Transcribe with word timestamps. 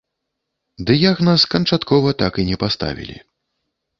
Дыягназ 0.89 1.41
канчаткова 1.53 2.09
так 2.23 2.41
і 2.45 2.45
не 2.49 2.57
паставілі. 2.63 3.17